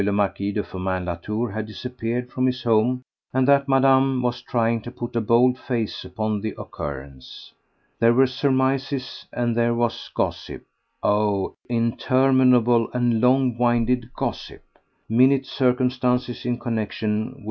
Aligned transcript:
le 0.03 0.11
Marquis 0.11 0.51
de 0.51 0.63
Firmin 0.63 1.01
Latour 1.05 1.51
had 1.51 1.67
disappeared 1.67 2.31
from 2.31 2.47
his 2.47 2.63
home 2.63 3.03
and 3.35 3.47
that 3.47 3.69
Madame 3.69 4.23
was 4.23 4.41
trying 4.41 4.81
to 4.81 4.89
put 4.89 5.15
a 5.15 5.21
bold 5.21 5.59
face 5.59 6.03
upon 6.03 6.41
the 6.41 6.55
occurrence. 6.57 7.53
There 7.99 8.13
were 8.13 8.25
surmises 8.25 9.27
and 9.31 9.55
there 9.55 9.75
was 9.75 10.09
gossip— 10.15 10.65
oh! 11.03 11.53
interminable 11.69 12.89
and 12.95 13.21
long 13.21 13.55
winded 13.59 14.09
gossip! 14.15 14.63
Minute 15.07 15.45
circumstances 15.45 16.45
in 16.47 16.57
connexion 16.57 17.25
with 17.25 17.33
M. 17.35 17.39